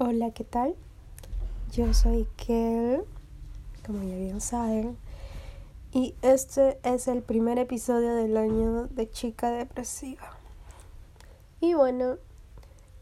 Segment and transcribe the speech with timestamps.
[0.00, 0.76] Hola, ¿qué tal?
[1.72, 3.02] Yo soy Kel,
[3.84, 4.96] como ya bien saben,
[5.92, 10.38] y este es el primer episodio del año de Chica Depresiva.
[11.60, 12.18] Y bueno,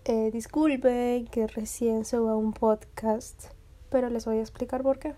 [0.06, 3.48] eh, disculpen que recién suba un podcast,
[3.90, 5.12] pero les voy a explicar por qué.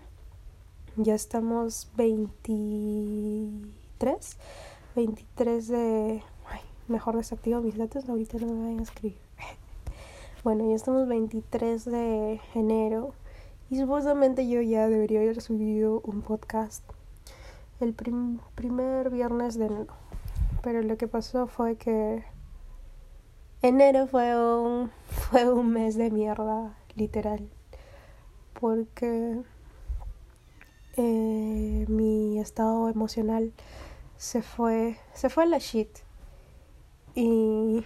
[0.97, 4.37] Ya estamos 23,
[4.97, 6.21] 23 de...
[6.49, 6.59] Ay,
[6.89, 9.28] mejor desactivo mis datos, ahorita no me vayan a escribir.
[10.41, 13.13] Bueno, ya estamos 23 de enero
[13.69, 16.81] y supuestamente yo ya debería haber subido un podcast
[17.81, 19.93] el primer viernes de enero.
[20.63, 22.23] Pero lo que pasó fue que
[23.61, 27.49] enero fue un, fue un mes de mierda, literal.
[28.57, 29.41] Porque
[30.95, 33.51] eh, mi estado emocional
[34.15, 35.89] se fue, se fue a la shit.
[37.13, 37.83] Y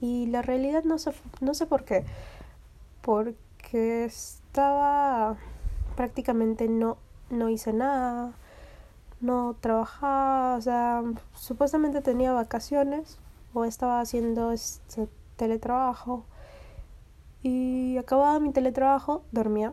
[0.00, 2.04] y la realidad no sé, no sé por qué.
[3.02, 5.36] Porque estaba
[5.96, 6.98] prácticamente no,
[7.30, 8.32] no hice nada,
[9.20, 11.02] no trabajaba, o sea,
[11.34, 13.18] supuestamente tenía vacaciones
[13.54, 16.24] o estaba haciendo este teletrabajo
[17.42, 19.72] y acababa mi teletrabajo, dormía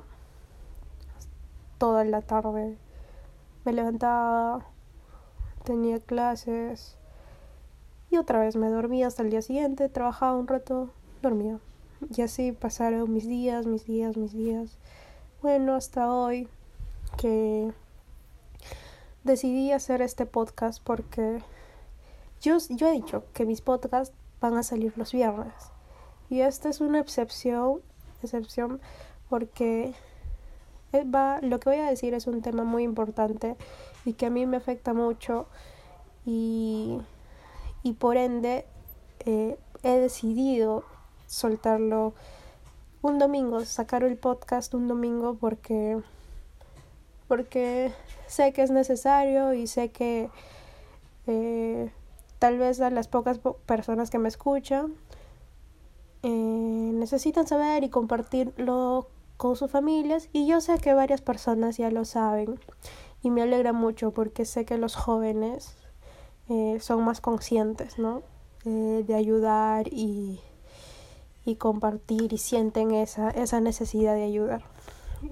[1.78, 2.78] toda la tarde,
[3.66, 4.66] me levantaba,
[5.66, 6.98] tenía clases,
[8.14, 10.92] y otra vez me dormía hasta el día siguiente, trabajaba un rato,
[11.24, 11.60] dormía.
[12.16, 14.78] Y así pasaron mis días, mis días, mis días.
[15.42, 16.48] Bueno, hasta hoy
[17.18, 17.74] que
[19.24, 21.42] decidí hacer este podcast porque
[22.40, 25.54] yo, yo he dicho que mis podcasts van a salir los viernes.
[26.30, 27.82] Y esta es una excepción,
[28.22, 28.80] excepción
[29.28, 29.96] porque
[30.94, 33.56] va, lo que voy a decir es un tema muy importante
[34.06, 35.48] y que a mí me afecta mucho
[36.28, 37.00] y
[37.84, 38.66] y por ende
[39.26, 40.84] eh, he decidido
[41.28, 42.14] soltarlo
[43.02, 46.02] un domingo, sacar el podcast un domingo porque
[47.28, 47.92] porque
[48.28, 50.30] sé que es necesario y sé que
[51.28, 51.92] eh,
[52.40, 54.94] tal vez a las pocas personas que me escuchan
[56.24, 56.30] eh,
[56.94, 60.30] necesitan saber y compartirlo con sus familias.
[60.32, 62.60] Y yo sé que varias personas ya lo saben
[63.22, 65.76] y me alegra mucho porque sé que los jóvenes
[66.50, 68.22] eh, son más conscientes, ¿no?
[68.66, 70.40] Eh, de ayudar y,
[71.46, 74.64] y compartir y sienten esa, esa necesidad de ayudar.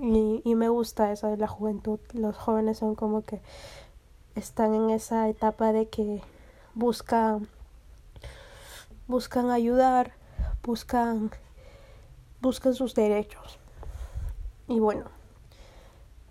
[0.02, 2.00] Y, y me gusta eso de la juventud.
[2.14, 3.42] Los jóvenes son como que
[4.36, 6.22] están en esa etapa de que
[6.74, 7.48] buscan
[9.08, 10.14] buscan ayudar,
[10.64, 11.32] buscan
[12.42, 13.60] buscan sus derechos.
[14.68, 15.06] Y bueno,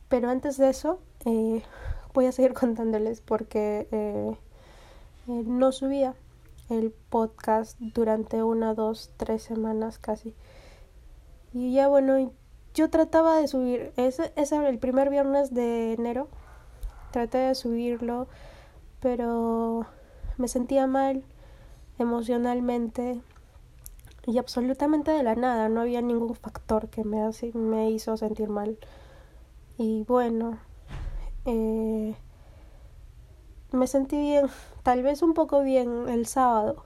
[0.09, 1.63] pero antes de eso eh,
[2.15, 4.37] voy a seguir contándoles porque eh,
[5.31, 6.15] no subía
[6.69, 10.35] el podcast durante una, dos, tres semanas casi.
[11.53, 12.33] Y ya bueno,
[12.75, 16.29] yo trataba de subir, ese, ese el primer viernes de enero,
[17.11, 18.29] traté de subirlo,
[19.01, 19.87] pero
[20.37, 21.25] me sentía mal
[21.99, 23.21] emocionalmente
[24.27, 27.19] y absolutamente de la nada, no había ningún factor que me,
[27.55, 28.79] me hizo sentir mal.
[29.77, 30.59] Y bueno,
[31.47, 32.15] eh,
[33.73, 34.47] me sentí bien,
[34.83, 36.85] tal vez un poco bien el sábado,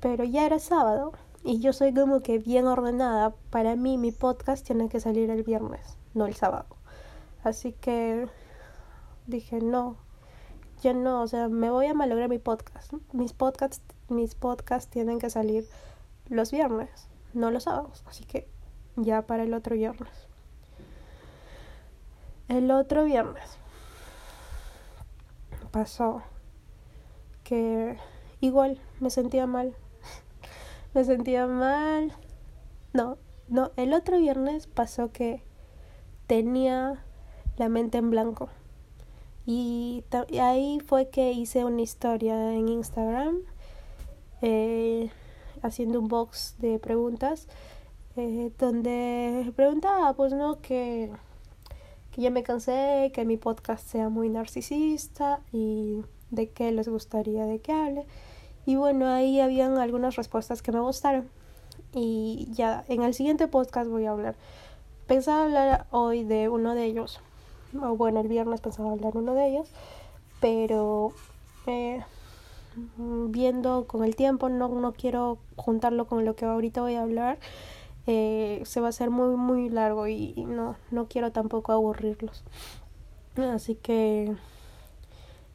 [0.00, 1.12] pero ya era sábado
[1.42, 3.34] y yo soy como que bien ordenada.
[3.50, 6.76] Para mí mi podcast tiene que salir el viernes, no el sábado.
[7.42, 8.28] Así que
[9.26, 9.96] dije, no,
[10.82, 12.92] ya no, o sea, me voy a malograr mi podcast.
[13.12, 15.66] Mis podcasts, mis podcasts tienen que salir
[16.28, 18.04] los viernes, no los sábados.
[18.06, 18.48] Así que
[18.96, 20.12] ya para el otro viernes.
[22.48, 23.58] El otro viernes
[25.76, 26.22] pasó
[27.44, 27.98] que
[28.40, 29.76] igual me sentía mal.
[30.94, 32.14] me sentía mal.
[32.94, 35.42] No, no, el otro viernes pasó que
[36.26, 37.04] tenía
[37.58, 38.48] la mente en blanco.
[39.44, 40.02] Y,
[40.40, 43.40] ahí fue que hice una historia en Instagram
[44.40, 45.10] eh,
[45.60, 47.48] haciendo un box de preguntas
[48.16, 51.12] eh, donde preguntaba pues no que
[52.22, 57.58] ya me cansé, que mi podcast sea muy narcisista y de qué les gustaría de
[57.60, 58.06] que hable.
[58.64, 61.28] Y bueno, ahí habían algunas respuestas que me gustaron.
[61.94, 64.34] Y ya en el siguiente podcast voy a hablar.
[65.06, 67.20] Pensaba hablar hoy de uno de ellos.
[67.80, 69.68] O bueno, el viernes pensaba hablar uno de ellos.
[70.40, 71.12] Pero
[71.66, 72.02] eh,
[72.96, 77.38] viendo con el tiempo, no, no quiero juntarlo con lo que ahorita voy a hablar.
[78.06, 82.44] Eh, se va a hacer muy muy largo y, no, no quiero tampoco aburrirlos.
[83.36, 84.34] Así que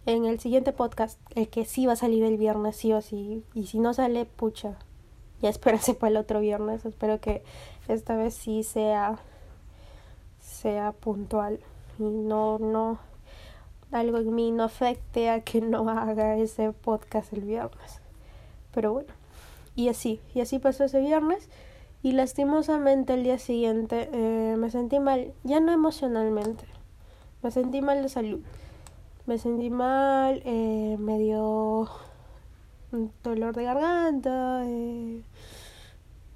[0.06, 3.44] en el siguiente podcast, el que sí va a salir el viernes, sí o sí,
[3.54, 4.78] y si no sale, pucha,
[5.42, 6.86] Ya espérense para el otro viernes.
[6.86, 7.44] Espero que
[7.88, 9.20] esta vez sí sea
[10.40, 11.60] sea puntual
[12.00, 13.00] y no no
[13.92, 18.02] algo en mí no afecte a que no haga ese podcast el viernes.
[18.74, 19.14] Pero bueno,
[19.76, 21.50] y así, y así pasó ese viernes
[22.04, 26.66] y lastimosamente el día siguiente eh, me sentí mal, ya no emocionalmente,
[27.44, 28.42] me sentí mal de salud.
[29.28, 31.88] Me sentí mal, eh, me dio
[32.92, 35.22] un dolor de garganta, eh,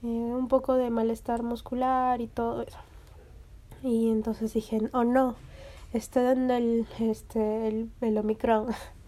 [0.01, 2.77] un poco de malestar muscular y todo eso.
[3.81, 5.35] Y entonces dije, oh no,
[5.93, 8.67] estoy dando el, este, el, el Omicron.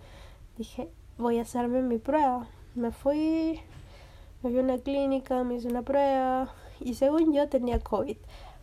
[0.57, 0.89] dije,
[1.19, 2.47] voy a hacerme mi prueba.
[2.73, 3.61] Me fui,
[4.43, 8.17] me fui a una clínica, me hice una prueba y según yo tenía COVID.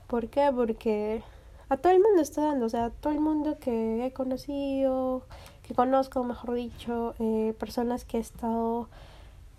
[0.06, 0.50] ¿Por qué?
[0.55, 1.23] Porque
[1.69, 5.26] a todo el mundo está dando, o sea, a todo el mundo que he conocido,
[5.67, 8.88] que conozco, mejor dicho, eh, personas que he estado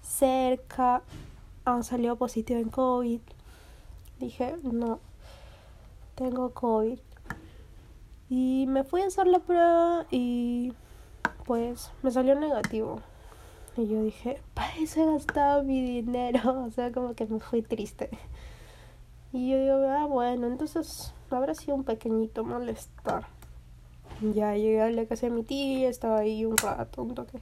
[0.01, 1.01] cerca,
[1.65, 3.19] han salido positivo en COVID.
[4.19, 5.00] Dije, no,
[6.15, 7.00] tengo COVID.
[8.29, 10.73] Y me fui a hacer la prueba y
[11.45, 13.01] pues me salió negativo.
[13.77, 16.63] Y yo dije, para eso he gastado mi dinero.
[16.68, 18.10] O sea, como que me fui triste.
[19.33, 23.27] Y yo digo, ah, bueno, entonces habrá sido un pequeñito malestar.
[24.22, 27.42] Ya llegué a la casa de mi tía, estaba ahí un rato, un toque.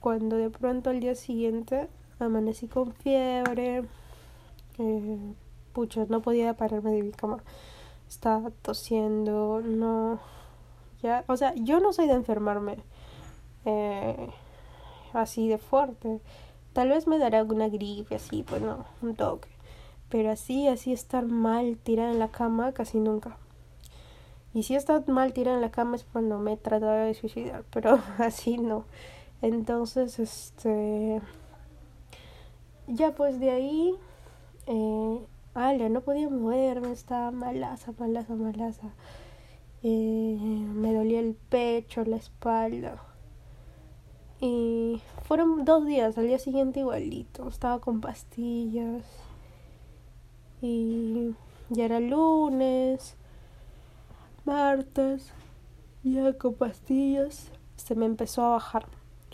[0.00, 1.88] Cuando de pronto al día siguiente
[2.18, 3.84] amanecí con fiebre,
[4.78, 5.34] eh,
[5.74, 7.42] pucha, no podía pararme de mi cama.
[8.08, 10.18] Estaba tosiendo, no.
[11.02, 12.78] Ya, o sea, yo no soy de enfermarme
[13.64, 14.30] eh,
[15.20, 16.20] así de fuerte.
[16.72, 19.48] Tal vez me dará alguna gripe así, pues no, un toque.
[20.08, 23.36] Pero así, así estar mal tirada en la cama, casi nunca.
[24.54, 27.64] Y si he mal tirada en la cama es cuando me he tratado de suicidar,
[27.70, 28.84] pero así no.
[29.40, 31.20] Entonces, este.
[32.86, 33.94] Ya pues de ahí.
[34.66, 38.92] Eh, ala, no podía moverme, estaba malaza, malaza, malaza.
[39.82, 43.02] Eh, me dolía el pecho, la espalda.
[44.44, 47.48] Y fueron dos días, al día siguiente igualito.
[47.48, 49.04] Estaba con pastillas
[50.60, 51.32] y
[51.70, 53.14] ya era lunes,
[54.44, 55.32] martes,
[56.02, 58.86] ya con pastillas, se me empezó a bajar,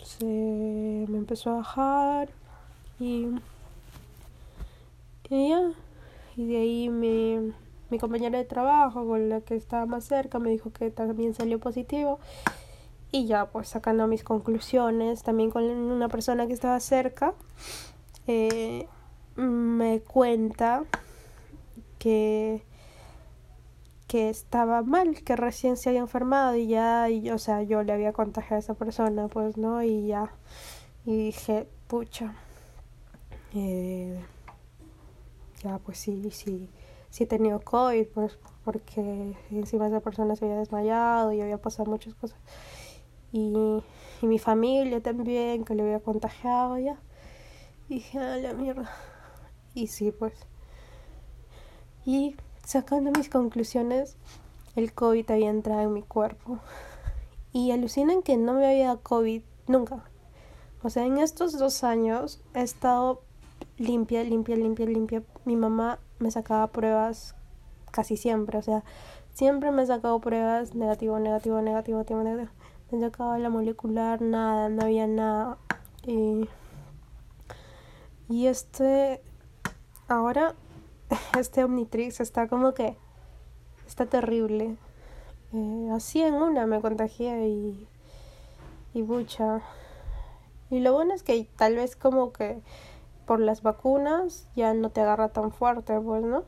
[0.03, 2.29] se me empezó a bajar
[2.99, 3.29] y,
[5.27, 5.71] ya,
[6.37, 7.51] y de ahí mi,
[7.89, 11.57] mi compañera de trabajo con la que estaba más cerca me dijo que también salió
[11.57, 12.19] positivo
[13.11, 17.33] y ya pues sacando mis conclusiones también con una persona que estaba cerca
[18.27, 18.87] eh,
[19.35, 20.83] me cuenta
[21.97, 22.63] que,
[24.07, 27.93] que estaba mal, que recién se había enfermado y ya, y, o sea, yo le
[27.93, 29.83] había contagiado a esa persona, pues, ¿no?
[29.83, 30.31] Y ya,
[31.05, 32.33] y dije, pucha,
[33.53, 34.19] eh,
[35.63, 36.69] ya, pues sí, sí,
[37.09, 41.89] sí he tenido COVID, pues, porque encima esa persona se había desmayado y había pasado
[41.89, 42.39] muchas cosas.
[43.31, 43.83] Y,
[44.21, 46.99] y mi familia también, que le había contagiado ya.
[47.87, 48.89] Y dije, a la mierda.
[49.73, 50.33] Y sí, pues.
[52.05, 52.35] Y
[52.65, 54.17] sacando mis conclusiones,
[54.75, 56.59] el COVID había entrado en mi cuerpo.
[57.51, 60.03] Y alucinan que no me había dado COVID nunca.
[60.81, 63.21] O sea, en estos dos años he estado
[63.77, 65.23] limpia, limpia, limpia, limpia.
[65.45, 67.35] Mi mamá me sacaba pruebas
[67.91, 68.57] casi siempre.
[68.57, 68.83] O sea,
[69.33, 72.58] siempre me ha sacado pruebas negativo, negativo, negativo, negativo, negativo.
[72.91, 75.57] Me sacaba la molecular, nada, no había nada.
[76.07, 76.49] Y,
[78.27, 79.21] y este,
[80.07, 80.55] ahora
[81.37, 82.97] este Omnitrix está como que
[83.87, 84.75] está terrible.
[85.53, 87.87] Eh, así en una me contagié y,
[88.93, 89.61] y bucha.
[90.69, 92.61] Y lo bueno es que tal vez como que
[93.25, 96.43] por las vacunas ya no te agarra tan fuerte, pues, ¿no?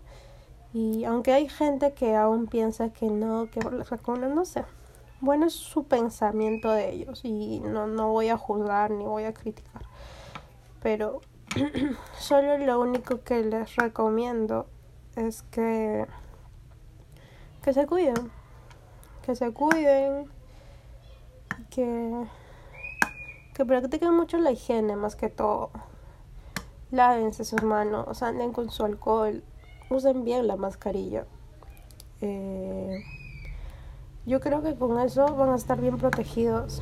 [0.74, 4.63] Y aunque hay gente que aún piensa que no, que por las vacunas, no sé.
[5.22, 9.34] Bueno, es su pensamiento de ellos y no, no voy a juzgar ni voy a
[9.34, 9.84] criticar.
[10.82, 11.22] Pero
[12.18, 14.68] Solo lo único que les recomiendo
[15.16, 16.08] es que
[17.62, 18.32] que se cuiden,
[19.24, 20.32] que se cuiden,
[21.70, 22.25] que
[23.54, 25.72] que practiquen mucho la higiene más que todo.
[26.90, 29.44] Lávense sus manos, anden con su alcohol,
[29.90, 31.25] usen bien la mascarilla.
[32.22, 33.04] Eh,
[34.25, 36.82] yo creo que con eso van a estar bien protegidos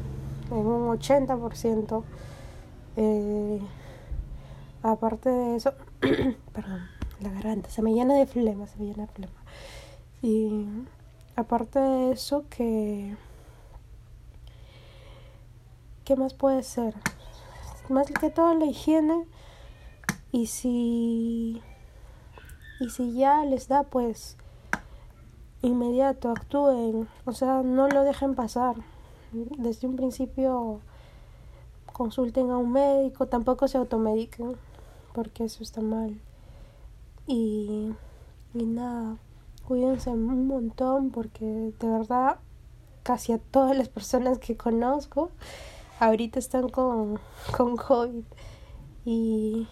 [0.51, 2.03] en un 80%.
[2.97, 3.61] Eh,
[4.81, 5.73] Aparte de eso,
[6.53, 6.87] perdón,
[7.19, 9.33] la garganta se me llena de flema, se me llena de flema.
[10.21, 10.65] Y
[11.35, 13.17] aparte de eso, que.
[16.05, 16.95] ¿Qué más puede ser?
[17.89, 19.25] Más que todo la higiene.
[20.31, 21.61] Y si
[22.79, 24.37] y si ya les da pues
[25.61, 28.75] inmediato actúen, o sea, no lo dejen pasar.
[29.31, 30.79] Desde un principio
[31.93, 34.55] consulten a un médico, tampoco se automediquen,
[35.13, 36.19] porque eso está mal.
[37.27, 37.93] Y,
[38.53, 39.17] y nada,
[39.67, 42.39] cuídense un montón, porque de verdad
[43.03, 45.31] casi a todas las personas que conozco
[45.99, 47.19] ahorita están con,
[47.55, 48.23] con COVID.
[49.05, 49.67] Y,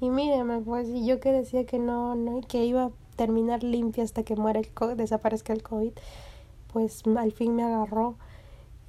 [0.00, 4.36] y mírenme, pues yo que decía que no, no, que iba terminar limpia hasta que
[4.36, 5.90] muera el COVID, desaparezca el COVID,
[6.72, 8.14] pues al fin me agarró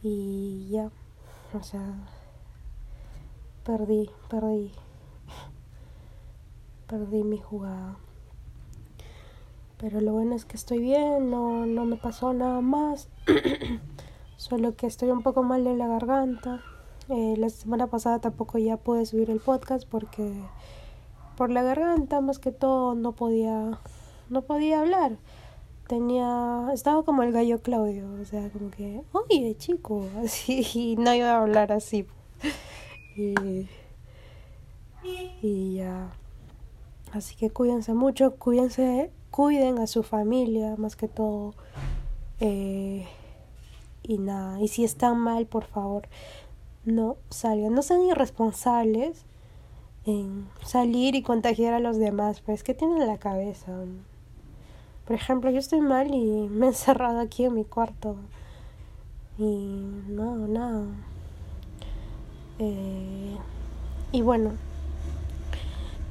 [0.03, 0.91] y ya,
[1.57, 1.95] o sea,
[3.65, 4.71] perdí, perdí,
[6.87, 7.97] perdí mi jugada.
[9.79, 13.09] Pero lo bueno es que estoy bien, no, no me pasó nada más.
[14.37, 16.61] Solo que estoy un poco mal de la garganta.
[17.07, 20.33] Eh, la semana pasada tampoco ya pude subir el podcast porque
[21.35, 23.79] por la garganta más que todo no podía
[24.29, 25.17] no podía hablar.
[25.87, 31.13] Tenía estaba como el gallo Claudio, o sea, como que, "Oye, chico", así y no
[31.13, 32.05] iba a hablar así.
[33.15, 33.67] Y
[35.41, 36.09] y ya.
[37.11, 41.53] Así que cuídense mucho, cuídense, cuiden a su familia más que todo.
[42.39, 43.07] Eh,
[44.03, 46.07] y nada, y si están mal, por favor,
[46.85, 49.25] no salgan, no sean irresponsables
[50.05, 53.71] en salir y contagiar a los demás, pues que tienen la cabeza.
[55.09, 58.15] Por ejemplo, yo estoy mal y me he encerrado aquí en mi cuarto.
[59.39, 59.43] Y
[60.07, 60.85] no, nada.
[62.59, 63.35] Eh,
[64.11, 64.51] y bueno,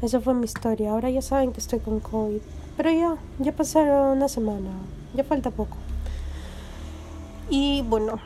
[0.02, 0.90] eso fue mi historia.
[0.90, 2.40] Ahora ya saben que estoy con COVID.
[2.76, 4.70] Pero ya, ya pasaron una semana.
[5.14, 5.76] Ya falta poco.
[7.48, 8.18] Y bueno,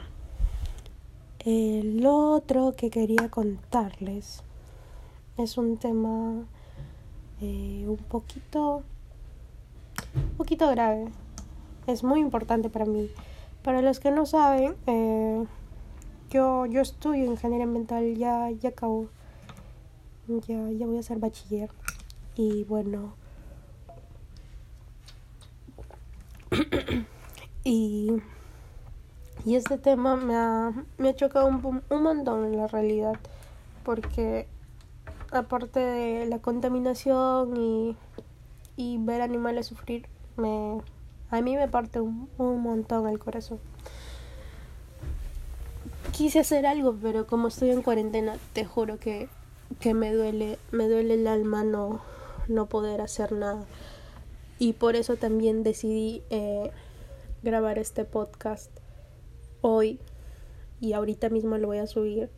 [1.41, 4.43] el otro que quería contarles
[5.37, 6.47] es un tema
[7.43, 8.85] eh, un poquito,
[10.15, 11.11] un poquito grave.
[11.87, 13.11] Es muy importante para mí.
[13.63, 15.45] Para los que no saben, eh,
[16.31, 19.09] yo, yo estudio ingeniería ambiental, ya, ya acabo
[20.27, 21.71] ya, ya voy a ser bachiller.
[22.35, 23.15] Y bueno.
[27.65, 28.13] y,
[29.45, 33.15] y este tema me ha, me ha chocado un, un montón en la realidad.
[33.85, 34.49] Porque
[35.31, 37.97] aparte de la contaminación y,
[38.77, 40.81] y ver animales sufrir, me,
[41.31, 43.59] a mí me parte un, un montón el corazón.
[46.13, 49.29] Quise hacer algo, pero como estoy en cuarentena, te juro que
[49.81, 52.01] que me duele, me duele el alma no,
[52.49, 53.65] no poder hacer nada.
[54.59, 56.71] Y por eso también decidí eh,
[57.43, 58.71] grabar este podcast
[59.61, 59.99] hoy
[60.81, 62.31] y ahorita mismo lo voy a subir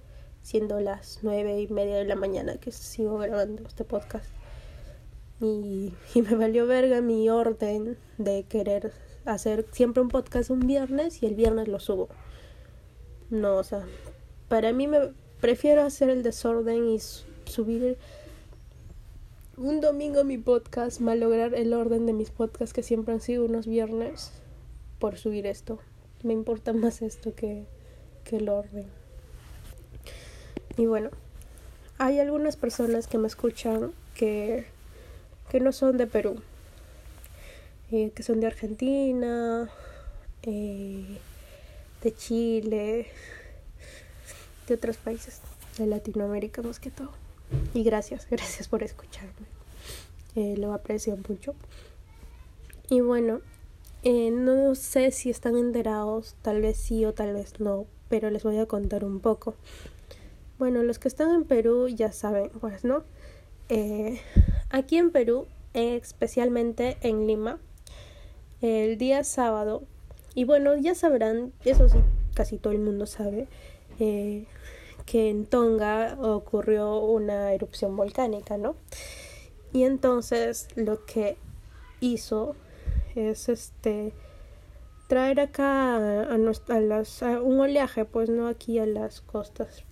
[0.43, 4.31] siendo las nueve y media de la mañana que sigo grabando este podcast.
[5.45, 8.93] Y, me valió verga mi orden de querer
[9.27, 12.09] hacer siempre un podcast un viernes y el viernes lo subo.
[13.29, 13.85] No, o sea,
[14.49, 16.99] para mí me prefiero hacer el desorden y
[17.45, 17.99] subir
[19.59, 23.67] un domingo mi podcast, malograr el orden de mis podcasts que siempre han sido unos
[23.67, 24.33] viernes
[24.99, 25.79] por subir esto.
[26.23, 27.67] Me importa más esto que,
[28.25, 28.87] que el orden.
[30.79, 31.11] Y bueno,
[31.99, 34.73] hay algunas personas que me escuchan que,
[35.49, 36.41] que no son de Perú,
[37.91, 39.71] eh, que son de Argentina,
[40.43, 41.19] eh,
[42.03, 43.07] de Chile,
[44.67, 45.41] de otros países,
[45.79, 47.13] de Latinoamérica más que todo.
[47.73, 49.47] Y gracias, gracias por escucharme.
[50.37, 51.55] Eh, lo aprecio mucho.
[52.91, 53.41] Y bueno,
[54.05, 58.59] no sé si están enterados, tal vez sí o tal vez no, pero les voy
[58.59, 59.55] a contar un poco.
[60.59, 63.03] Bueno, los que están en Perú ya saben, pues, ¿no?
[63.69, 64.21] Eh,
[64.75, 67.59] aquí en Perú, especialmente en Lima,
[68.61, 69.85] el día sábado,
[70.35, 71.99] y bueno, ya sabrán, eso sí,
[72.35, 73.47] casi todo el mundo sabe,
[74.01, 74.47] eh,
[75.07, 78.75] que en Tonga ocurrió una erupción volcánica, ¿no?
[79.73, 81.37] Y entonces lo que
[82.01, 82.57] hizo
[83.15, 84.13] es este
[85.07, 89.85] traer acá a, un oleaje, pues no aquí a las costas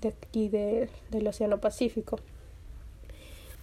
[0.00, 2.18] de aquí de, del Océano Pacífico.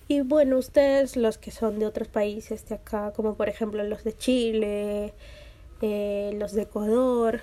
[0.08, 4.04] Y bueno, ustedes, los que son de otros países de acá, como por ejemplo los
[4.04, 5.14] de Chile,
[5.82, 7.40] eh, los de Ecuador,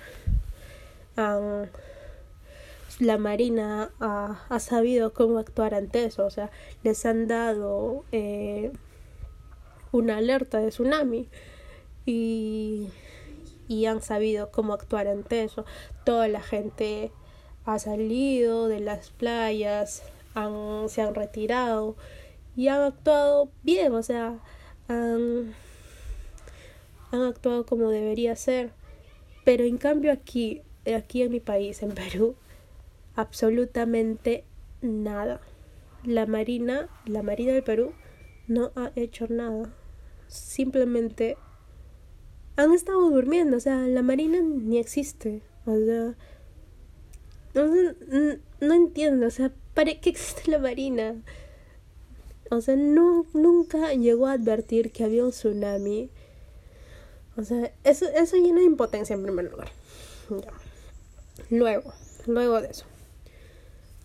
[2.99, 6.51] la Marina ha, ha, sabido cómo actuar ante eso, o sea,
[6.83, 8.71] les han dado eh,
[9.91, 11.27] una alerta de tsunami
[12.05, 12.89] y,
[13.67, 15.65] y han sabido cómo actuar ante eso.
[16.05, 17.11] Toda la gente
[17.65, 20.03] ha salido de las playas,
[20.33, 21.95] han, se han retirado
[22.55, 24.39] y han actuado bien, o sea,
[24.87, 25.53] han,
[27.11, 28.71] han actuado como debería ser.
[29.43, 30.61] Pero en cambio aquí,
[30.95, 32.35] aquí en mi país, en Perú,
[33.15, 34.45] absolutamente
[34.81, 35.41] nada.
[36.03, 37.93] La Marina, la Marina del Perú
[38.47, 39.73] no ha hecho nada.
[40.27, 41.37] Simplemente
[42.55, 45.41] han estado durmiendo, o sea, la Marina ni existe.
[45.65, 46.15] O sea,
[47.53, 47.65] no,
[48.61, 51.15] no entiendo, o sea, ¿para qué existe la Marina?
[52.51, 56.09] O sea, nunca llegó a advertir que había un tsunami.
[57.37, 59.69] O sea, eso, eso llena de impotencia en primer lugar.
[61.49, 61.93] Luego,
[62.27, 62.85] luego de eso.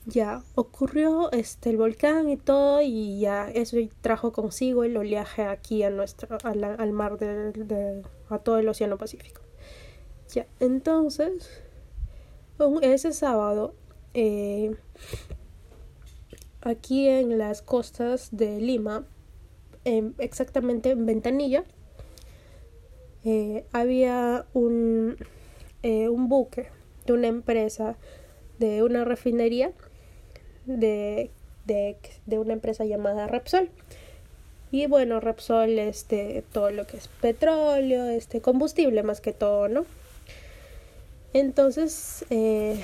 [0.06, 5.82] Ya, ocurrió este el volcán y todo, y ya eso trajo consigo el oleaje aquí
[5.82, 9.40] a nuestro, al, mar de, a todo el océano Pacífico.
[10.32, 11.62] Ya, entonces,
[12.82, 13.74] ese sábado,
[14.14, 14.76] eh,
[16.66, 19.06] aquí en las costas de Lima,
[20.18, 21.64] exactamente en Ventanilla,
[23.24, 25.16] eh, había un,
[25.84, 26.68] eh, un buque
[27.06, 27.96] de una empresa,
[28.58, 29.72] de una refinería,
[30.64, 31.30] de,
[31.66, 33.70] de, de una empresa llamada Repsol.
[34.72, 39.86] Y bueno, Repsol, este, todo lo que es petróleo, este, combustible más que todo, ¿no?
[41.32, 42.82] Entonces, eh,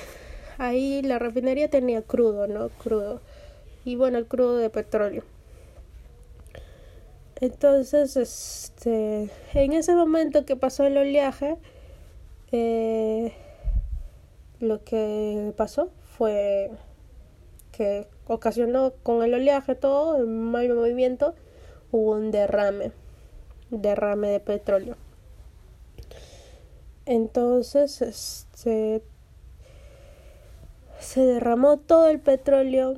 [0.57, 2.69] ahí la refinería tenía crudo, ¿no?
[2.69, 3.19] Crudo.
[3.85, 5.23] Y bueno, el crudo de petróleo.
[7.41, 11.57] Entonces, este, en ese momento que pasó el oleaje,
[12.53, 13.33] eh,
[14.59, 16.71] lo que pasó fue
[17.73, 21.35] que ocasionó con el oleaje todo, el mal movimiento,
[21.91, 22.91] hubo un derrame,
[23.71, 24.95] derrame de petróleo.
[27.05, 29.03] Entonces, este,
[30.99, 32.95] se derramó todo el petróleo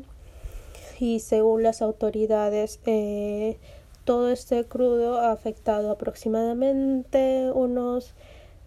[0.99, 3.57] y según las autoridades eh,
[4.03, 8.13] todo este crudo ha afectado aproximadamente unos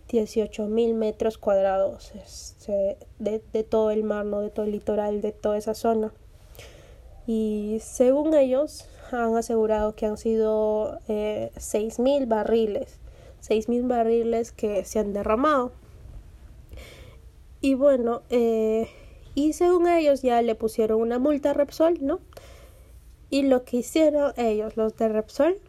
[0.08, 4.41] 18 mil metros cuadrados este, de, de, todo el mar, ¿no?
[4.41, 6.12] de todo el litoral, de toda esa zona.
[7.26, 11.50] Y según ellos han asegurado que han sido eh,
[11.99, 12.99] mil barriles,
[13.41, 15.73] 6 mil barriles que se han derramado.
[17.60, 18.88] Y bueno, eh,
[19.38, 22.18] y según ellos ya le pusieron una multa a Repsol, ¿no?
[23.30, 25.60] Y lo que hicieron ellos, los de Repsol,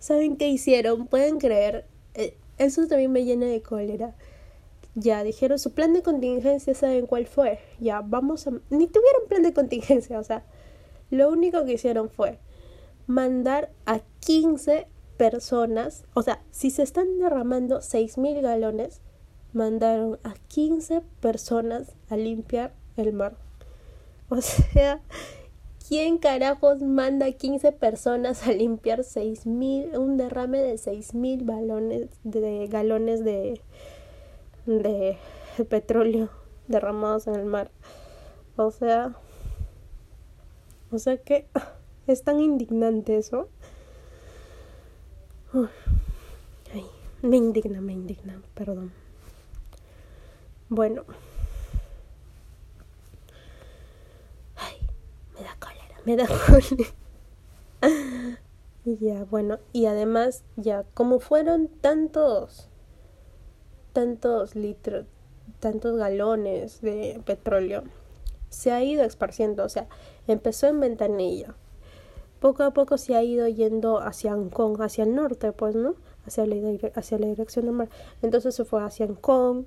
[0.00, 1.06] ¿saben qué hicieron?
[1.06, 4.16] Pueden creer, eh, eso también me llena de cólera.
[4.96, 7.60] Ya dijeron su plan de contingencia, ¿saben cuál fue?
[7.78, 8.50] Ya, vamos a...
[8.70, 10.44] Ni tuvieron plan de contingencia, o sea,
[11.08, 12.40] lo único que hicieron fue
[13.06, 19.02] mandar a 15 personas, o sea, si se están derramando 6.000 galones,
[19.52, 23.36] mandaron a 15 personas a limpiar el mar.
[24.32, 25.00] O sea,
[25.88, 32.68] ¿quién carajos manda a 15 personas a limpiar 6000 un derrame de 6000 balones de
[32.68, 33.60] galones de
[34.66, 35.18] de
[35.68, 36.30] petróleo
[36.68, 37.72] derramados en el mar?
[38.56, 39.16] O sea,
[40.92, 41.46] o sea que
[42.06, 43.48] es tan indignante eso.
[47.22, 48.92] me indigna, me indigna, perdón.
[50.70, 51.02] Bueno.
[54.54, 54.76] Ay,
[55.34, 58.38] me da cólera, me da cólera.
[58.84, 62.68] ya, bueno, y además, ya, como fueron tantos,
[63.92, 65.06] tantos litros,
[65.58, 67.82] tantos galones de petróleo,
[68.48, 69.88] se ha ido esparciendo, o sea,
[70.28, 71.56] empezó en Ventanilla.
[72.38, 75.96] Poco a poco se ha ido yendo hacia Ancón, hacia el norte, pues, ¿no?
[76.26, 76.56] Hacia la,
[76.94, 77.88] hacia la dirección del mar.
[78.22, 79.66] Entonces se fue hacia Ancón,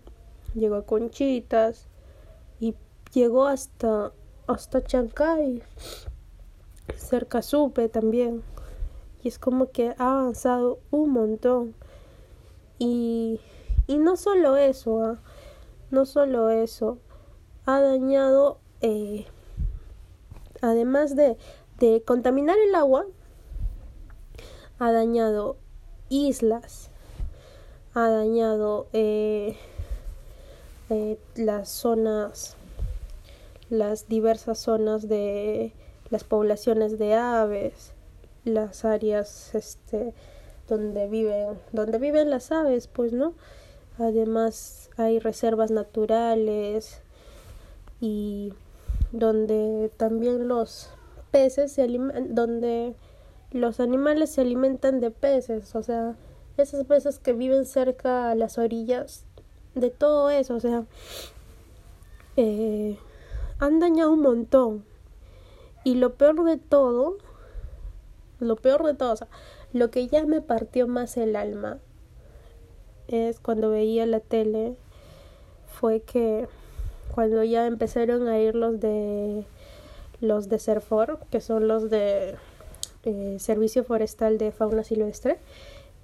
[0.54, 1.88] llegó a Conchitas
[2.60, 2.76] y
[3.14, 4.12] llegó hasta
[4.48, 5.64] hasta Chancay,
[6.98, 8.44] cerca Supe también.
[9.22, 11.76] Y es como que ha avanzado un montón.
[12.78, 13.40] Y,
[13.88, 15.20] y no solo eso, ¿ah?
[15.92, 16.98] no solo eso,
[17.66, 19.26] ha dañado, eh,
[20.62, 21.38] además de,
[21.80, 23.06] de contaminar el agua,
[24.80, 25.56] ha dañado
[26.10, 26.90] islas,
[27.94, 29.56] ha dañado eh,
[30.90, 32.56] eh, las zonas,
[33.70, 35.72] las diversas zonas de
[36.10, 37.94] las poblaciones de aves,
[38.46, 40.14] las áreas este,
[40.68, 43.34] donde viven, donde viven las aves, pues, ¿no?
[43.98, 47.02] Además hay reservas naturales
[48.02, 48.54] y
[49.12, 50.90] donde también los
[51.32, 52.96] peces se donde
[53.52, 56.16] los animales se alimentan de peces, o sea,
[56.58, 59.26] esos peces que viven cerca a las orillas
[59.76, 60.84] de todo eso, o sea,
[62.38, 62.98] eh,
[63.60, 64.86] han dañado un montón.
[65.84, 67.18] Y lo peor de todo
[68.44, 69.28] lo peor de todo, o sea,
[69.72, 71.80] lo que ya me partió más el alma
[73.08, 74.76] es cuando veía la tele,
[75.68, 76.48] fue que
[77.14, 79.46] cuando ya empezaron a ir los de
[80.20, 82.36] los de Serfor, que son los de
[83.04, 85.38] eh, Servicio Forestal de Fauna Silvestre,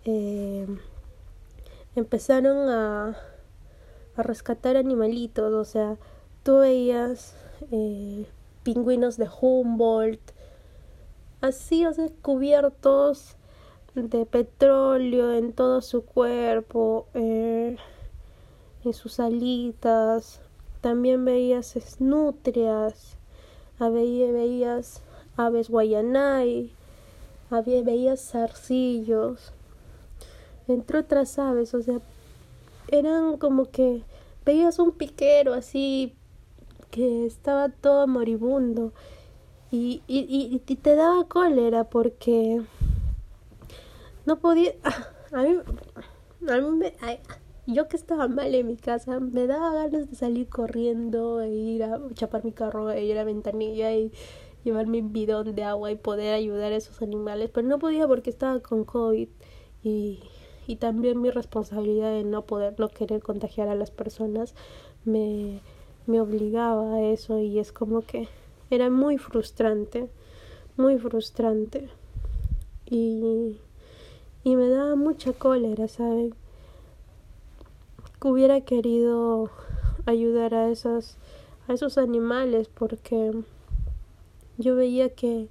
[0.03, 0.67] eh,
[1.95, 3.17] empezaron a,
[4.19, 5.97] a rescatar animalitos, o sea,
[6.43, 7.35] tú veías
[7.71, 8.25] eh,
[8.63, 10.31] pingüinos de Humboldt,
[11.41, 11.85] así,
[12.21, 13.37] cubiertos
[13.95, 17.77] de petróleo en todo su cuerpo, eh,
[18.83, 20.41] en sus alitas.
[20.81, 23.17] También veías nutrias,
[23.79, 25.01] veías
[25.37, 26.73] aves guayanay,
[27.49, 29.53] veías zarcillos,
[30.67, 31.99] entre otras aves, o sea,
[32.91, 34.03] eran como que
[34.45, 36.15] veías un piquero así
[36.91, 38.93] que estaba todo moribundo
[39.71, 42.61] y, y, y, te daba cólera porque
[44.25, 44.73] no podía
[45.31, 45.57] a mí,
[46.49, 46.93] a mí me,
[47.67, 51.83] yo que estaba mal en mi casa me daba ganas de salir corriendo e ir
[51.83, 54.11] a chapar mi carro e ir a la ventanilla y
[54.63, 58.31] llevar mi bidón de agua y poder ayudar a esos animales pero no podía porque
[58.31, 59.29] estaba con COVID
[59.83, 60.19] y,
[60.69, 64.53] y también mi responsabilidad de no poder no querer contagiar a las personas
[65.03, 65.61] me
[66.09, 68.27] me obligaba a eso y es como que
[68.71, 70.09] era muy frustrante,
[70.75, 71.87] muy frustrante
[72.85, 73.57] y,
[74.43, 76.33] y me daba mucha cólera, ¿saben?
[78.23, 79.51] Hubiera querido
[80.07, 81.17] ayudar a esos,
[81.67, 83.31] a esos animales porque
[84.57, 85.47] yo veía que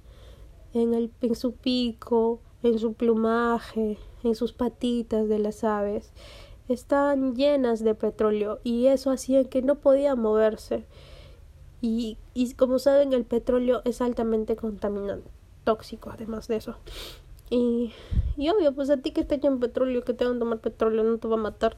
[0.73, 6.11] en, el, en su pico, en su plumaje, en sus patitas de las aves,
[6.67, 10.85] estaban llenas de petróleo y eso hacía que no podía moverse.
[11.81, 15.29] Y, y como saben, el petróleo es altamente contaminante,
[15.63, 16.75] tóxico además de eso.
[17.49, 17.93] Y,
[18.37, 21.03] y obvio, pues a ti que esté en petróleo, que te van a tomar petróleo,
[21.03, 21.77] no te va a matar,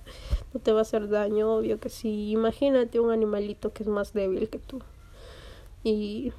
[0.54, 2.32] no te va a hacer daño, obvio que sí.
[2.32, 4.82] Imagínate un animalito que es más débil que tú.
[5.84, 6.34] Y,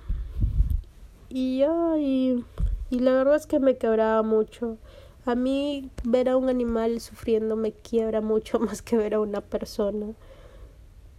[1.31, 1.65] y
[1.99, 2.45] y,
[2.91, 4.77] y la verdad es que me quebraba mucho.
[5.25, 9.41] A mí ver a un animal sufriendo me quiebra mucho más que ver a una
[9.41, 10.15] persona.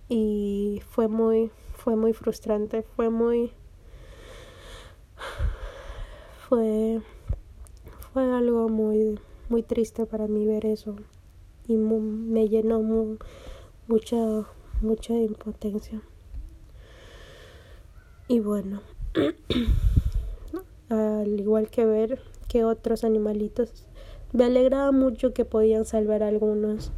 [0.10, 3.54] Y fue muy, fue muy frustrante, fue muy...
[6.50, 7.02] Fue,
[8.12, 9.18] fue algo muy,
[9.50, 10.96] muy triste para mí ver eso.
[11.68, 12.80] Y me llenó
[13.88, 14.18] mucha,
[14.82, 16.02] mucha impotencia.
[18.28, 18.82] Y bueno,
[20.89, 23.88] al igual que ver que otros animalitos
[24.34, 26.91] me alegraba mucho que podían salvar a algunos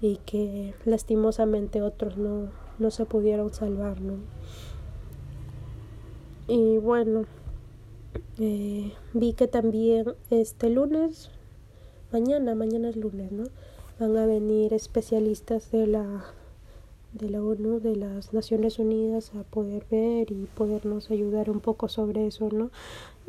[0.00, 4.14] y que lastimosamente otros no, no se pudieron salvar, ¿no?
[6.48, 7.26] Y bueno,
[8.38, 11.30] eh, vi que también este lunes,
[12.12, 13.44] mañana, mañana es lunes, ¿no?
[13.98, 16.24] Van a venir especialistas de la
[17.12, 21.88] de la ONU, de las Naciones Unidas, a poder ver y podernos ayudar un poco
[21.88, 22.70] sobre eso, ¿no?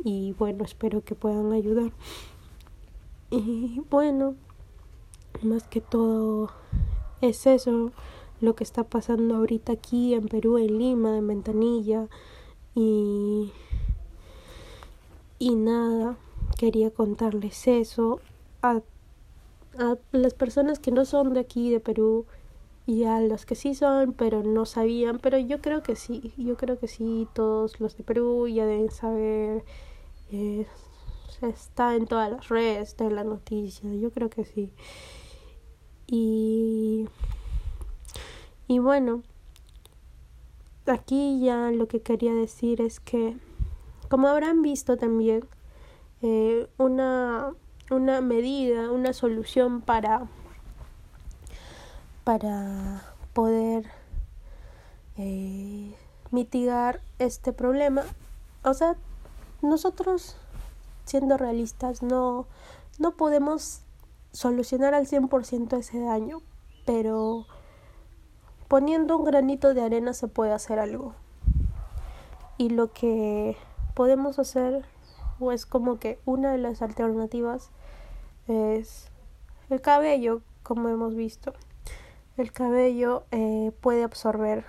[0.04, 1.90] Y bueno, espero que puedan ayudar.
[3.32, 4.34] Y bueno,
[5.40, 6.50] más que todo
[7.22, 7.90] es eso
[8.42, 12.08] lo que está pasando ahorita aquí en Perú, en Lima, en Ventanilla.
[12.74, 13.50] Y,
[15.38, 16.18] y nada,
[16.58, 18.20] quería contarles eso
[18.60, 18.82] a,
[19.78, 22.26] a las personas que no son de aquí, de Perú,
[22.86, 26.58] y a los que sí son, pero no sabían, pero yo creo que sí, yo
[26.58, 29.64] creo que sí, todos los de Perú ya deben saber.
[30.30, 30.66] Eh,
[31.40, 34.72] está en todas las redes, está en la noticia, yo creo que sí.
[36.06, 37.08] Y,
[38.68, 39.22] y bueno,
[40.86, 43.36] aquí ya lo que quería decir es que,
[44.08, 45.44] como habrán visto también,
[46.22, 47.52] eh, una,
[47.90, 50.28] una medida, una solución para,
[52.24, 53.86] para poder
[55.16, 55.94] eh,
[56.30, 58.02] mitigar este problema.
[58.64, 58.96] O sea,
[59.62, 60.36] nosotros
[61.04, 62.46] siendo realistas, no,
[62.98, 63.82] no podemos
[64.32, 66.40] solucionar al 100% ese daño,
[66.86, 67.46] pero
[68.68, 71.14] poniendo un granito de arena se puede hacer algo.
[72.58, 73.56] Y lo que
[73.94, 74.84] podemos hacer,
[75.40, 77.70] o es como que una de las alternativas,
[78.48, 79.10] es
[79.70, 81.52] el cabello, como hemos visto.
[82.36, 84.64] El cabello eh, puede absorber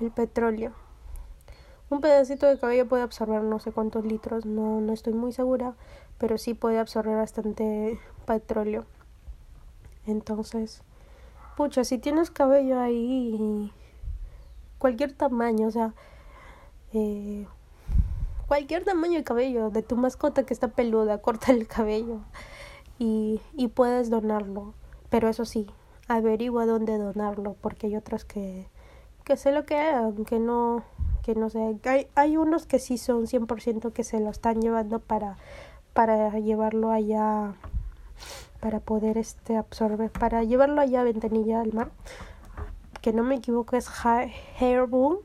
[0.00, 0.72] el petróleo
[1.90, 5.74] un pedacito de cabello puede absorber no sé cuántos litros, no, no estoy muy segura,
[6.18, 8.84] pero sí puede absorber bastante petróleo.
[10.06, 10.82] Entonces,
[11.56, 13.72] pucha, si tienes cabello ahí,
[14.78, 15.94] cualquier tamaño, o sea,
[16.92, 17.46] eh,
[18.46, 22.20] cualquier tamaño de cabello de tu mascota que está peluda, corta el cabello
[22.98, 24.74] y, y puedes donarlo.
[25.10, 25.66] Pero eso sí,
[26.06, 28.66] averigua dónde donarlo, porque hay otros que,
[29.24, 30.84] que sé lo que hagan, que no,
[31.28, 31.78] que no sé.
[31.84, 35.36] Hay, hay unos que sí son 100% que se lo están llevando para,
[35.92, 37.52] para llevarlo allá,
[38.60, 41.90] para poder este absorber, para llevarlo allá a Ventanilla al mar.
[43.02, 43.90] Que no me equivoco es
[44.58, 45.18] Hairboom,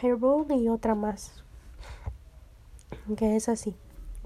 [0.00, 1.44] Hairboom y otra más,
[3.16, 3.76] que es así.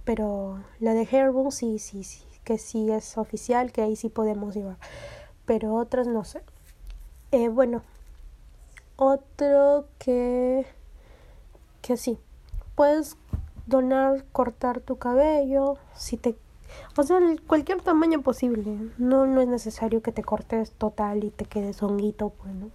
[0.04, 4.54] Pero la de Hairboom sí, sí, sí que sí es oficial, que ahí sí podemos
[4.54, 4.78] llevar,
[5.44, 6.40] pero otras no sé.
[7.32, 7.82] Eh, bueno,
[8.96, 10.64] otro que,
[11.86, 12.18] que sí,
[12.74, 13.16] puedes
[13.66, 16.34] donar, cortar tu cabello, si te,
[16.96, 21.44] o sea, cualquier tamaño posible, no, no es necesario que te cortes total y te
[21.44, 22.70] quedes honguito, bueno,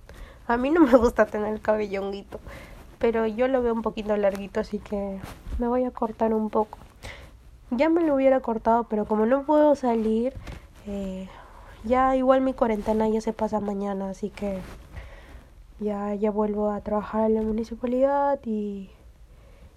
[0.47, 2.39] a mí no me gusta tener el cabello honguito,
[3.00, 5.19] pero yo lo veo un poquito larguito, así que
[5.60, 6.78] me voy a cortar un poco.
[7.69, 10.34] Ya me lo hubiera cortado, pero como no puedo salir,
[10.88, 11.28] eh,
[11.84, 14.60] ya igual mi cuarentena ya se pasa mañana, así que
[15.80, 18.91] ya, ya vuelvo a trabajar en la municipalidad y,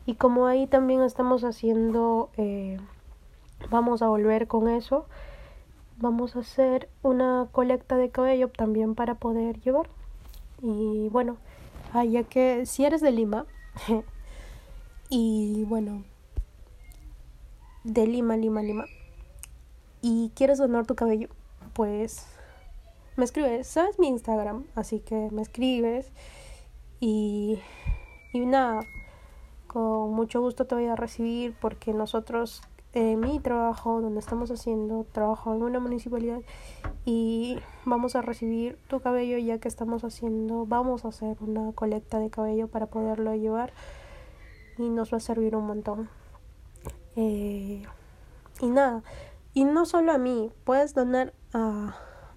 [0.07, 2.79] y como ahí también estamos haciendo, eh,
[3.71, 5.07] vamos a volver con eso,
[5.99, 9.89] vamos a hacer una colecta de cabello también para poder llevar.
[10.63, 11.39] Y bueno,
[11.93, 13.47] ah, ya que si eres de Lima,
[15.09, 16.05] y bueno,
[17.85, 18.85] de Lima, Lima, Lima,
[20.03, 21.29] y quieres donar tu cabello,
[21.73, 22.27] pues
[23.17, 26.11] me escribes, sabes mi Instagram, así que me escribes
[27.01, 27.59] y,
[28.33, 28.83] y nada,
[29.75, 35.05] con mucho gusto te voy a recibir porque nosotros, en mi trabajo, donde estamos haciendo,
[35.11, 36.39] trabajo en una municipalidad
[37.05, 42.21] y vamos a recibir tu cabello ya que estamos haciendo, vamos a hacer una colecta
[42.21, 43.73] de cabello para poderlo llevar
[44.79, 46.09] y nos va a servir un montón.
[47.17, 47.83] Eh,
[48.61, 49.03] y nada,
[49.55, 51.97] y no solo a mí, puedes donar a...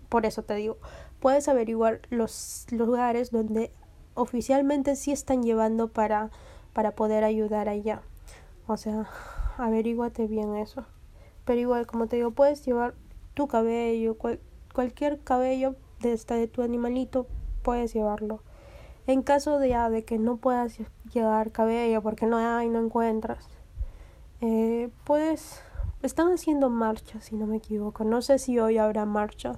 [0.10, 0.78] Por eso te digo,
[1.20, 3.72] puedes averiguar los lugares donde
[4.16, 6.32] oficialmente sí están llevando para,
[6.78, 8.04] para poder ayudar allá.
[8.68, 9.10] O sea,
[9.58, 10.86] averíguate bien eso.
[11.44, 12.94] Pero igual, como te digo, puedes llevar
[13.34, 14.16] tu cabello,
[14.76, 17.26] cualquier cabello de, esta, de tu animalito,
[17.64, 18.44] puedes llevarlo.
[19.08, 20.78] En caso de, de que no puedas
[21.12, 23.50] llevar cabello porque no hay, no encuentras,
[24.42, 25.64] eh, puedes
[26.04, 29.58] están haciendo marchas si no me equivoco no sé si hoy habrá marchas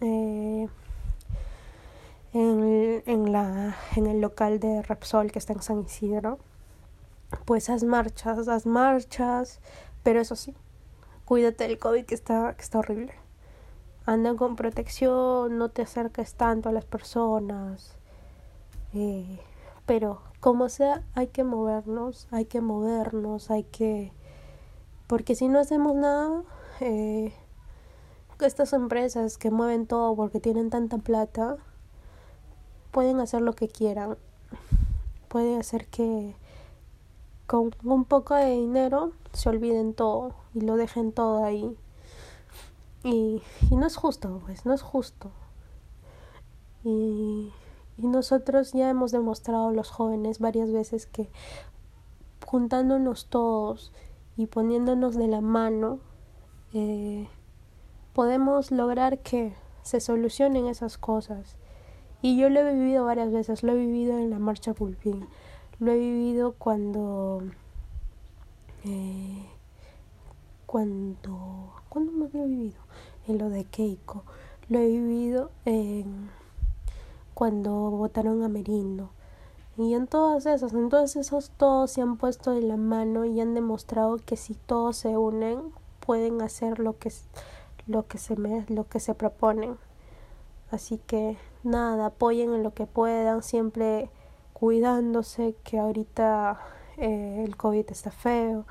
[0.00, 0.68] eh,
[2.34, 6.38] en, en, la, en el local de Repsol que está en San Isidro
[7.46, 9.60] pues haz marchas haz marchas
[10.02, 10.54] pero eso sí
[11.24, 13.14] cuídate del COVID que está, que está horrible.
[14.04, 17.96] Anda con protección no te acerques tanto a las personas
[18.92, 19.40] eh,
[19.86, 24.12] pero como sea, hay que movernos, hay que movernos, hay que...
[25.06, 26.42] Porque si no hacemos nada,
[26.80, 27.32] eh,
[28.40, 31.56] estas empresas que mueven todo porque tienen tanta plata,
[32.94, 34.16] pueden hacer lo que quieran.
[35.28, 36.34] Puede hacer que
[37.46, 41.76] con un poco de dinero se olviden todo y lo dejen todo ahí.
[43.02, 45.30] Y, y no es justo, pues, no es justo.
[46.84, 47.52] Y
[47.96, 51.28] y nosotros ya hemos demostrado los jóvenes varias veces que
[52.44, 53.92] juntándonos todos
[54.36, 56.00] y poniéndonos de la mano,
[56.72, 57.28] eh,
[58.12, 61.56] podemos lograr que se solucionen esas cosas.
[62.24, 65.28] Y yo lo he vivido varias veces, lo he vivido en la marcha Pulpín,
[65.78, 67.42] lo he vivido cuando...
[68.82, 69.44] Eh,
[70.64, 71.74] cuando...
[71.90, 72.80] ¿Cuándo más lo he vivido?
[73.28, 74.22] En lo de Keiko.
[74.70, 76.30] Lo he vivido en
[77.34, 79.10] cuando votaron a Merino.
[79.76, 83.38] Y en todas esas, en todas esas todos se han puesto de la mano y
[83.38, 85.60] han demostrado que si todos se unen
[86.00, 87.12] pueden hacer lo que
[87.86, 89.76] lo que se me, lo que se proponen.
[90.70, 94.10] Así que nada, apoyen en lo que puedan, siempre
[94.52, 96.60] cuidándose que ahorita
[96.96, 98.66] eh, el COVID está feo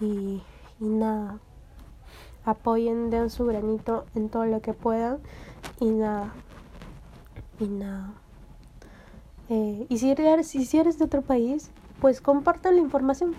[0.00, 0.42] y,
[0.80, 1.38] y nada,
[2.44, 5.18] apoyen, den su granito en todo lo que puedan
[5.80, 6.32] y nada,
[7.58, 8.14] y nada.
[9.48, 11.70] Eh, y si eres, si eres de otro país,
[12.00, 13.34] pues comparte la información.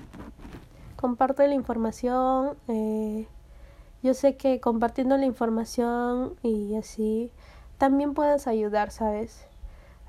[0.96, 2.58] Comparte la información.
[2.68, 3.28] Eh,
[4.04, 7.32] yo sé que compartiendo la información y así
[7.78, 9.46] también puedes ayudar, ¿sabes?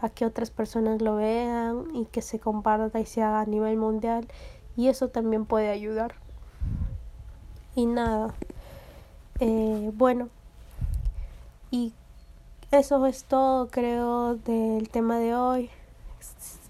[0.00, 3.76] A que otras personas lo vean y que se comparta y se haga a nivel
[3.76, 4.26] mundial.
[4.76, 6.14] Y eso también puede ayudar.
[7.74, 8.34] Y nada.
[9.40, 10.28] Eh, bueno.
[11.70, 11.92] Y
[12.70, 15.70] eso es todo, creo, del tema de hoy.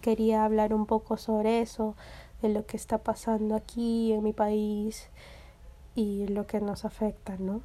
[0.00, 1.94] Quería hablar un poco sobre eso,
[2.42, 5.08] en lo que está pasando aquí en mi país
[5.94, 7.60] y lo que nos afecta, ¿no?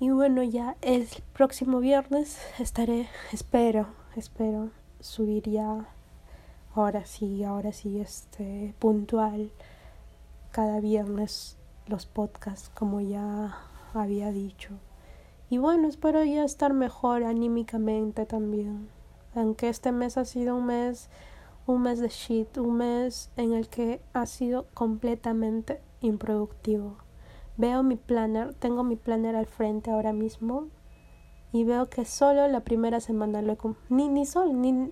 [0.00, 5.88] Y bueno, ya el próximo viernes estaré, espero, espero subir ya,
[6.72, 9.50] ahora sí, ahora sí, este, puntual,
[10.52, 11.56] cada viernes
[11.88, 13.58] los podcasts, como ya
[13.92, 14.70] había dicho.
[15.50, 18.90] Y bueno, espero ya estar mejor anímicamente también.
[19.34, 21.08] Aunque este mes ha sido un mes,
[21.66, 27.07] un mes de shit, un mes en el que ha sido completamente improductivo.
[27.58, 30.68] Veo mi planner, tengo mi planner al frente ahora mismo
[31.52, 33.58] y veo que solo la primera semana lo he
[33.90, 34.88] ni ni solo ni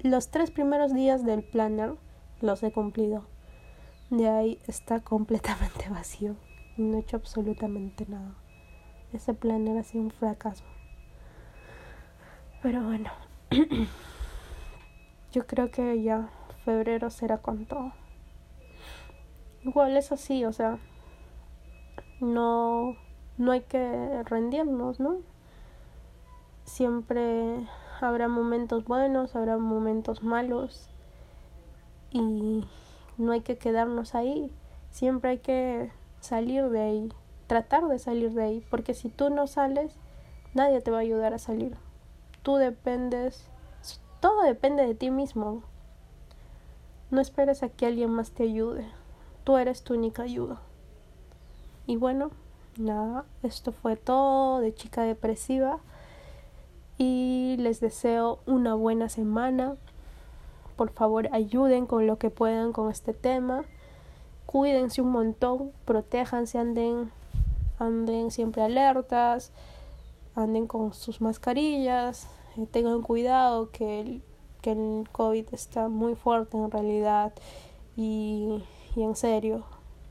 [0.00, 1.94] los tres primeros días del planner
[2.42, 3.24] los he cumplido.
[4.10, 6.36] De ahí está completamente vacío
[6.76, 8.34] no he hecho absolutamente nada.
[9.12, 10.64] Ese planner ha sido un fracaso.
[12.62, 13.10] Pero bueno,
[15.32, 16.30] yo creo que ya
[16.64, 17.92] febrero será con todo.
[19.62, 20.78] Igual es así, o sea,
[22.22, 22.96] no,
[23.36, 25.16] no hay que rendirnos, ¿no?
[26.64, 27.66] Siempre
[28.00, 30.88] habrá momentos buenos, habrá momentos malos
[32.10, 32.64] y
[33.18, 34.52] no hay que quedarnos ahí,
[34.90, 37.12] siempre hay que salir de ahí,
[37.48, 39.96] tratar de salir de ahí, porque si tú no sales,
[40.54, 41.76] nadie te va a ayudar a salir.
[42.42, 43.48] Tú dependes,
[44.20, 45.62] todo depende de ti mismo.
[47.10, 48.86] No esperes a que alguien más te ayude,
[49.42, 50.60] tú eres tu única ayuda.
[51.92, 52.30] Y bueno,
[52.78, 55.78] nada, esto fue todo de chica depresiva
[56.96, 59.76] y les deseo una buena semana.
[60.76, 63.66] Por favor, ayuden con lo que puedan con este tema.
[64.46, 67.12] Cuídense un montón, protéjanse, anden
[67.78, 69.52] anden siempre alertas,
[70.34, 72.26] anden con sus mascarillas,
[72.56, 74.22] eh, tengan cuidado que el,
[74.62, 77.34] que el COVID está muy fuerte en realidad
[77.98, 78.64] y,
[78.96, 79.64] y en serio,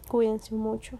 [0.07, 0.99] cuídense mucho.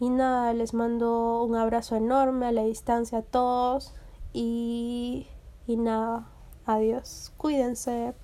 [0.00, 3.94] Y nada, les mando un abrazo enorme a la distancia a todos
[4.32, 5.26] y,
[5.66, 6.28] y nada,
[6.66, 8.14] adiós, cuídense.